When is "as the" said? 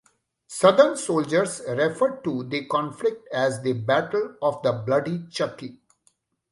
3.31-3.73